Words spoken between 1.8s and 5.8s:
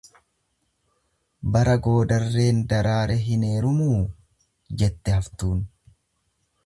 goodarreen daraare hin heerumuu? jette haftuun.